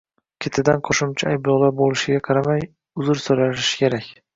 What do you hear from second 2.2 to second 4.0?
qaramay, uzr so‘ralishi